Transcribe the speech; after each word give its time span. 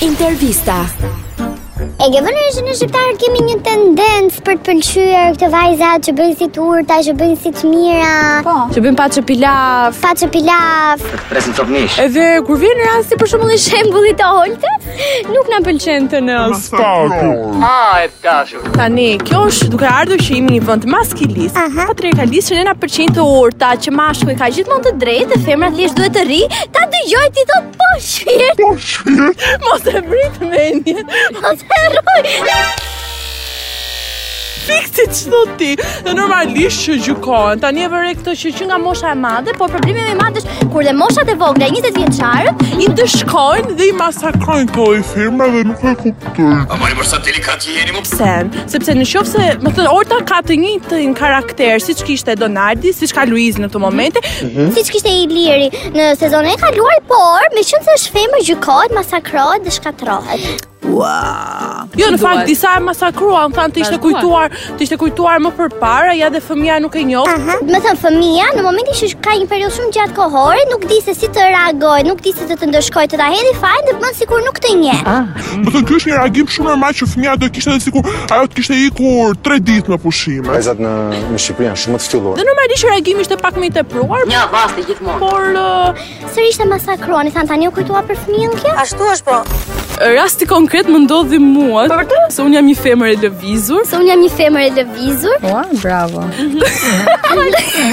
Intervista. 0.00 0.86
E 1.78 2.06
ke 2.10 2.20
vënë 2.24 2.44
që 2.56 2.62
në 2.66 2.72
shqiptarë 2.78 3.12
kemi 3.22 3.40
një 3.48 3.56
tendencë 3.66 4.42
për 4.46 4.56
të 4.58 4.62
pëlqyer 4.68 5.36
këto 5.36 5.48
vajza 5.52 5.90
që 6.06 6.14
bëjnë 6.18 6.36
si 6.40 6.46
turta, 6.56 6.96
që 7.06 7.12
bëjnë 7.20 7.38
si 7.42 7.52
të 7.54 7.68
mira. 7.70 8.16
Po. 8.46 8.54
Që 8.74 8.82
bëjnë 8.84 8.98
paçë 8.98 9.22
pilaf, 9.28 9.98
paçë 10.02 10.28
pilaf. 10.34 11.04
Të 11.06 11.20
prezantonish. 11.30 11.98
Edhe 12.02 12.24
kur 12.48 12.58
vjen 12.62 12.82
rasti 12.88 13.18
për 13.20 13.30
shembull 13.32 13.54
i 13.54 13.58
shembullit 13.62 14.18
të 14.18 14.30
Holtës, 14.32 14.88
nuk 15.34 15.50
na 15.52 15.60
pëlqen 15.68 16.08
të 16.14 16.22
ne 16.28 16.38
as 16.48 16.66
pak. 16.72 17.14
Ha, 17.62 17.74
e 18.08 18.10
tash. 18.24 18.56
Tani, 18.74 19.06
kjo 19.30 19.44
është 19.52 19.70
duke 19.76 19.88
ardhur 19.92 20.22
që 20.24 20.34
jemi 20.34 20.56
në 20.56 20.56
një 20.58 20.66
vend 20.72 20.88
maskilist. 20.96 21.60
Patriarkalist 21.92 22.52
që 22.54 22.58
ne 22.60 22.66
na 22.72 22.74
pëlqejnë 22.82 23.16
të 23.20 23.28
urta, 23.38 23.70
që 23.86 23.94
mashkulli 24.00 24.38
ka 24.42 24.50
gjithmonë 24.58 24.88
të 24.88 24.96
drejtë, 25.04 25.40
femra 25.46 25.70
thjesht 25.78 25.98
duhet 26.02 26.18
të 26.18 26.26
rri. 26.26 26.42
Ta 26.76 26.86
dëgjoj 26.98 27.26
ti 27.38 27.46
thot 27.54 27.70
po 27.78 27.92
shfir. 28.10 28.46
Po 28.64 28.74
shfir. 28.90 29.56
Mos 29.68 29.90
e 29.94 30.04
brit 30.10 30.42
mendjen. 30.50 31.04
Mos 31.42 31.67
Heroj! 31.76 32.54
Fikë 34.68 35.04
që 35.08 35.38
ti, 35.60 35.68
dhe 36.04 36.12
normalisht 36.12 36.82
që 36.84 36.96
gjukohen, 37.06 37.60
ta 37.62 37.70
një 37.72 37.86
vërre 37.88 38.10
këtë 38.18 38.34
që 38.42 38.50
që 38.58 38.66
nga 38.68 38.78
mosha 38.82 39.10
e 39.14 39.16
madhe, 39.16 39.54
por 39.56 39.70
problemi 39.72 40.02
me 40.10 40.16
madhe 40.18 40.42
është 40.42 40.66
kur 40.74 40.84
dhe 40.84 40.92
mosha 40.98 41.24
e 41.32 41.36
vogla 41.40 41.70
i 41.70 41.72
njëtet 41.72 41.96
vjeqarët, 41.96 42.64
i 42.84 42.88
ndëshkojnë 42.92 43.78
dhe 43.78 43.88
i 43.88 43.94
masakrojnë 43.96 44.68
të 44.68 44.76
po 44.76 44.88
i 44.98 45.00
firma 45.12 45.48
dhe 45.54 45.62
nuk 45.70 45.86
e 45.88 45.94
kuptojnë. 46.02 46.58
A 46.68 46.78
mani 46.82 46.98
përsa 47.00 47.20
delikat 47.30 47.64
që 47.64 47.78
jeni 47.78 47.96
më. 47.96 48.02
Pësen, 48.10 48.52
sepse 48.74 48.94
në 48.98 49.08
shofë 49.14 49.32
se, 49.32 49.46
më 49.64 49.72
thënë, 49.78 49.96
orta 50.02 50.20
ka 50.28 50.42
të 50.50 50.60
një 50.62 50.74
të 50.90 51.00
karakter, 51.22 51.80
si 51.80 51.96
që 52.02 52.08
kishte 52.12 52.36
Donardi, 52.42 52.92
si 52.94 53.08
që 53.08 53.20
ka 53.22 53.26
Luiz 53.30 53.56
në 53.62 53.72
të 53.72 53.82
momente, 53.86 54.20
mhm. 54.28 54.68
si 54.76 54.84
që 54.86 54.96
kishte 54.98 55.16
i 55.22 55.26
liri 55.32 55.72
në 55.96 56.12
sezonet 56.20 56.58
e 56.58 56.62
kaluar, 56.66 57.00
por 57.08 57.48
me 57.56 57.64
qënë 57.64 57.86
se 57.88 57.98
është 58.02 58.28
gjukohet, 58.50 58.92
masakrojt 59.00 59.64
dhe 59.68 59.74
shkatrohet. 59.80 60.66
Ua! 60.92 61.86
Jo, 61.98 62.06
në 62.12 62.18
fakt 62.20 62.44
disa 62.48 62.74
e 62.78 62.82
masakrua, 62.84 63.42
thanë 63.54 63.72
të 63.74 63.80
ishte 63.82 63.96
kujtuar, 64.02 64.52
të 64.76 64.84
ishte 64.84 64.96
kujtuar 65.00 65.40
më 65.42 65.50
përpara, 65.56 66.12
ja 66.16 66.28
dhe 66.32 66.40
fëmia 66.44 66.76
nuk 66.84 66.94
e 66.98 67.02
njoh. 67.08 67.28
Aha. 67.32 67.56
Me 67.66 67.80
thon 67.82 67.96
fëmia, 67.98 68.48
në 68.54 68.62
momentin 68.64 68.96
që 68.98 69.08
ka 69.24 69.34
një 69.40 69.48
periudhë 69.50 69.74
shumë 69.78 69.94
gjatë 69.96 70.16
kohore, 70.18 70.60
nuk 70.70 70.84
di 70.90 70.98
se 71.02 71.14
si 71.16 71.28
të 71.34 71.46
reagoj, 71.48 72.04
nuk 72.08 72.20
di 72.26 72.32
se 72.36 72.46
të 72.50 72.58
të 72.60 72.68
ndëshkoj, 72.70 73.06
të 73.14 73.20
ta 73.22 73.28
hedhi 73.32 73.54
fajin 73.62 73.88
dhe 73.88 73.94
më 74.02 74.12
sikur 74.20 74.44
nuk 74.46 74.60
të 74.62 74.74
njeh. 74.82 75.02
Do 75.02 75.14
ah. 75.14 75.32
të 75.66 75.70
thon 75.74 75.88
ky 75.88 75.96
është 75.98 76.10
një 76.12 76.20
reagim 76.20 76.52
shumë 76.56 76.68
normal 76.70 76.98
që 77.00 77.08
fëmia 77.14 77.36
do 77.42 77.50
kishte 77.56 77.74
të 77.74 77.84
sikur 77.88 78.12
ajo 78.36 78.50
të 78.52 78.60
kishte 78.60 78.80
ikur 78.84 79.38
3 79.48 79.64
ditë 79.70 79.94
në 79.94 80.00
pushim. 80.04 80.44
Vajzat 80.52 80.84
në 80.84 80.94
në 81.32 81.42
Shqipëri 81.48 81.70
janë 81.72 81.82
shumë 81.84 81.98
të 81.98 82.06
shtyllur. 82.08 82.38
Dhe 82.38 82.46
normalisht 82.50 82.88
reagimi 82.88 83.26
ishte 83.26 83.40
pak 83.42 83.58
më 83.58 83.70
i 83.70 83.74
tepruar. 83.80 84.24
Ja, 84.30 84.44
vasti 84.52 84.86
gjithmonë. 84.86 85.20
Por 85.24 85.58
uh, 85.58 86.06
sërish 86.36 86.60
të 86.62 86.68
masakruani, 86.76 87.34
thanë 87.34 87.50
tani 87.54 87.68
u 87.68 87.74
kujtuar 87.78 88.06
për 88.08 88.20
fëmijën 88.26 88.54
kia? 88.62 88.76
Ashtu 88.84 89.10
është 89.16 89.26
po. 89.28 89.42
Rasti 89.98 90.46
konkret 90.46 90.77
sekret 90.78 90.92
më 90.94 90.98
ndodhi 91.04 91.38
mua, 91.38 91.84
se 92.30 92.42
un 92.42 92.52
jam 92.54 92.64
një 92.66 92.74
femër 92.78 93.10
e 93.14 93.16
lëvizur. 93.24 93.82
Se 93.86 93.96
un 93.98 94.06
jam 94.06 94.20
një 94.22 94.30
femër 94.38 94.64
e 94.68 94.70
lëvizur. 94.78 95.38
Po, 95.42 95.62
bravo. 95.82 96.24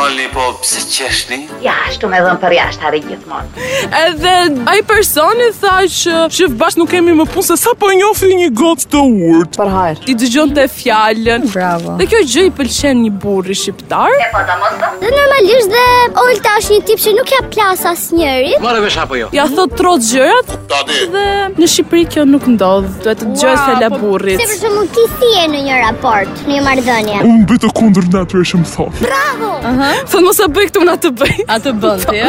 falni 0.00 0.26
po 0.34 0.42
pse 0.62 0.80
qeshni? 0.90 1.38
Ja, 1.66 1.74
ashtu 1.88 2.08
më 2.10 2.20
dhan 2.24 2.38
për 2.40 2.54
jashtë 2.56 2.84
harri 2.86 3.00
gjithmonë. 3.04 3.66
Edhe 4.00 4.34
ai 4.72 4.78
personi 4.88 5.48
tha 5.58 5.74
që 5.96 6.14
shif 6.36 6.54
bash 6.62 6.78
nuk 6.80 6.88
kemi 6.94 7.12
më 7.18 7.26
punë 7.34 7.46
se 7.50 7.56
sa 7.60 7.74
po 7.80 7.90
njofi 7.98 8.30
një 8.38 8.48
gocë 8.60 8.88
të 8.94 9.02
urtë. 9.32 9.58
Për 9.60 9.72
hajr. 9.74 10.00
I 10.12 10.16
dëgjonte 10.22 10.64
fjalën. 10.76 11.44
Bravo. 11.52 11.96
Dhe 12.00 12.06
kjo 12.12 12.20
gjë 12.34 12.44
i 12.48 12.52
pëlqen 12.60 13.02
një 13.04 13.12
burri 13.24 13.56
shqiptar. 13.62 14.16
po 14.36 14.40
ta 14.48 14.54
mos 14.62 14.78
Dhe 15.02 15.10
normalisht 15.18 15.70
dhe 15.74 15.84
Olta 16.24 16.52
është 16.60 16.74
një 16.76 16.80
tip 16.88 16.98
që 17.04 17.10
nuk 17.18 17.28
ja 17.36 17.40
plas 17.56 17.80
asnjërit. 17.92 18.56
Marrë 18.64 18.82
vesh 18.86 18.98
apo 19.04 19.14
jo? 19.20 19.28
Ja 19.38 19.44
thot 19.56 19.76
trot 19.80 20.00
gjërat. 20.10 20.46
Kuptati. 20.54 20.98
Dhe 21.16 21.26
në 21.60 21.66
Shqipëri 21.74 22.04
kjo 22.14 22.24
nuk 22.32 22.44
ndodh. 22.54 22.88
Duhet 23.04 23.18
të 23.20 23.24
dëgjosh 23.34 23.52
wow, 23.52 23.68
po, 23.68 23.82
la 23.84 23.90
burrit. 24.00 24.40
Se 24.40 24.48
për 24.52 24.60
shembull 24.62 24.88
ti 24.94 25.04
si 25.16 25.46
në 25.54 25.62
një 25.68 25.80
raport, 25.84 26.42
në 26.48 26.52
një 26.56 26.62
marrëdhënie. 26.68 27.18
Unë 27.32 27.46
bëj 27.48 27.60
të 27.66 27.72
kundërt 27.78 28.16
natyrshëm 28.18 28.64
thot. 28.74 29.00
Bravo. 29.04 29.52
Aha. 29.60 29.66
Uh 29.70 29.74
-huh. 29.80 29.89
Po 30.10 30.20
mos 30.24 30.38
e 30.42 30.46
bëj 30.52 30.66
këtu 30.70 30.82
na 30.86 30.94
të 31.00 31.10
bëj. 31.18 31.36
A 31.50 31.56
të 31.62 31.72
bën 31.80 32.02
ti? 32.08 32.20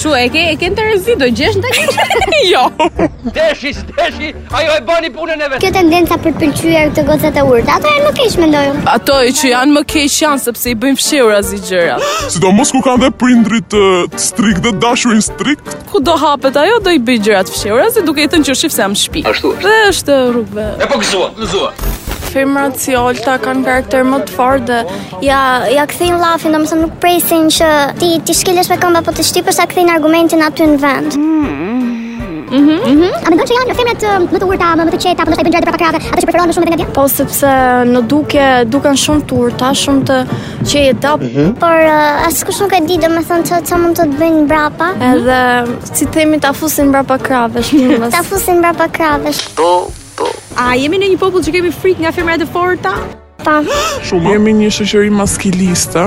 Çu 0.00 0.12
e 0.16 0.24
ke 0.32 0.42
e 0.52 0.56
ke 0.58 0.68
interesi 0.70 1.14
do 1.20 1.28
gjesh 1.38 1.56
ndaj? 1.60 1.78
jo. 2.52 2.62
Deshi, 3.36 3.72
deshi. 3.96 4.28
Ajo 4.56 4.72
e 4.78 4.82
bani 4.86 5.10
punën 5.14 5.42
e 5.44 5.48
vet. 5.52 5.60
Kjo 5.64 5.70
tendenca 5.76 6.18
për 6.24 6.34
pëlqyer 6.40 6.92
të 6.96 7.04
gocat 7.08 7.38
e 7.40 7.44
urtë. 7.52 7.76
Ato 7.76 7.92
janë 7.94 8.06
më 8.08 8.12
keq 8.18 8.36
mendoj 8.44 8.64
unë. 8.72 8.82
Ato 8.94 9.18
që 9.40 9.52
janë 9.52 9.76
më 9.78 9.84
keq 9.94 10.18
janë 10.24 10.42
sepse 10.46 10.72
i 10.72 10.76
bëjmë 10.82 11.00
fshehur 11.02 11.36
azi 11.38 11.60
gjëra. 11.68 11.98
Sidomos 12.34 12.74
ku 12.76 12.82
kanë 12.86 13.02
dhe 13.06 13.12
prindrit 13.22 13.68
të 13.74 13.84
strik 14.26 14.60
dhe 14.64 14.74
dashurin 14.82 15.24
strik. 15.24 15.64
Ku 15.92 16.00
do 16.04 16.16
hapet 16.24 16.56
ajo 16.64 16.80
do 16.86 16.94
i 16.96 17.02
bëj 17.04 17.22
gjërat 17.28 17.52
fshehur 17.54 17.86
azi 17.88 18.04
duke 18.08 18.26
i 18.26 18.30
thënë 18.32 18.48
që 18.50 18.58
shif 18.64 18.76
jam 18.80 18.96
shtëpi. 18.98 19.24
Ashtu 19.30 19.54
është. 19.56 19.66
Dhe 19.66 19.90
është 19.94 20.20
rrugëve. 20.36 20.68
E 20.84 20.90
po 20.94 21.02
gëzuat, 21.04 21.40
gëzuat 21.42 21.90
femrat 22.30 22.76
si 22.80 22.94
Olta 22.98 23.36
kanë 23.42 23.64
karakter 23.66 24.06
më 24.06 24.20
të 24.28 24.36
fortë 24.36 24.66
dhe 24.68 24.80
ja 25.26 25.40
ja 25.74 25.84
kthejnë 25.90 26.20
llafin, 26.22 26.54
domethënë 26.56 26.84
nuk 26.86 26.96
presin 27.02 27.50
që 27.58 27.70
ti 28.00 28.12
ti 28.28 28.36
shkelesh 28.42 28.70
me 28.72 28.78
këmbë 28.82 29.02
apo 29.04 29.14
të 29.18 29.26
shtypësh 29.32 29.62
aq 29.64 29.74
thein 29.78 29.92
argumentin 29.94 30.44
aty 30.46 30.68
në 30.74 30.78
vend. 30.86 31.18
Mm. 31.18 31.40
mm 31.40 31.66
mhm. 31.70 31.98
Mm 32.50 32.78
mhm. 32.82 33.10
A 33.24 33.30
më 33.30 33.36
duket 33.38 33.50
se 33.50 33.56
janë 33.58 33.74
femrat 33.78 34.06
më 34.34 34.40
të 34.42 34.48
urta, 34.50 34.70
më 34.78 34.86
të 34.92 35.00
qeta, 35.04 35.22
apo 35.24 35.32
do 35.32 35.36
të 35.38 35.44
bëjnë 35.46 35.54
gjëra 35.56 35.74
të 35.76 35.88
ato 35.88 36.00
që 36.06 36.26
preferojnë 36.30 36.48
më 36.52 36.56
shumë 36.56 36.68
vetën 36.68 36.74
e 36.74 36.82
vet? 36.86 36.92
Po 36.98 37.04
sepse 37.14 37.52
në 37.92 38.02
dukje 38.12 38.48
duken 38.74 38.98
shumë 39.04 39.26
të 39.30 39.38
urta, 39.44 39.70
shumë 39.82 40.02
të 40.10 40.18
qeta, 40.72 41.14
mm 41.20 41.30
-hmm. 41.34 41.52
por 41.62 41.86
uh, 41.94 42.26
askush 42.30 42.60
nuk 42.62 42.72
e 42.78 42.80
di 42.88 42.96
domethënë 43.04 43.46
ç'a 43.48 43.58
ç'a 43.68 43.76
mund 43.82 43.94
të 44.00 44.04
të 44.10 44.18
bëjnë 44.20 44.42
mbrapa. 44.46 44.88
Edhe 45.12 45.40
mm 45.46 45.70
-hmm. 45.70 45.94
si 45.96 46.04
themi 46.14 46.36
ta 46.44 46.50
fusin 46.60 46.84
mbrapa 46.90 47.16
krave, 47.26 47.58
shumë. 47.68 48.10
ta 48.16 48.22
fusin 48.30 48.56
mbrapa 48.60 48.84
krave. 48.96 49.28
Po 49.60 49.70
A 50.60 50.74
jemi 50.76 50.98
në 51.00 51.08
një 51.14 51.16
popull 51.22 51.40
që 51.46 51.52
kemi 51.56 51.70
frik 51.72 52.00
nga 52.04 52.10
femrat 52.12 52.42
e 52.44 52.46
forta? 52.52 52.90
Ta. 53.40 53.54
Shumë. 54.04 54.34
Jemi 54.34 54.52
një 54.58 54.66
shoqëri 54.76 55.08
maskiliste. 55.16 56.02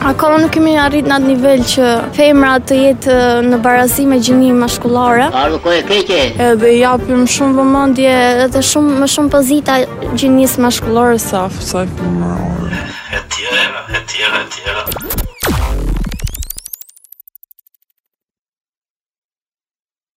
A 0.00 0.12
kohë 0.16 0.38
nuk 0.40 0.54
kemi 0.54 0.72
arritur 0.80 1.10
në 1.10 1.18
atë 1.18 1.26
nivel 1.28 1.64
që 1.72 1.90
femra 2.16 2.54
të 2.64 2.78
jetë 2.80 3.12
uh, 3.12 3.42
në 3.50 3.58
barazi 3.66 4.06
me 4.08 4.16
gjinin 4.24 4.56
maskullore? 4.62 5.26
A 5.36 5.42
do 5.52 5.58
ku 5.60 5.74
e 5.74 5.82
keqe? 5.90 6.22
Edhe 6.46 6.70
japim 6.78 7.26
shumë 7.34 7.58
vëmendje 7.60 8.14
edhe 8.46 8.62
shumë 8.70 9.02
më 9.04 9.10
shumë 9.18 9.34
pozita 9.36 9.76
gjinisë 10.14 10.64
maskullore 10.64 11.20
sa 11.26 11.44
sa 11.58 11.84
femrë. 11.98 12.80
Etjera, 13.20 13.68
etjera, 14.00 14.46
etjera. 14.48 15.23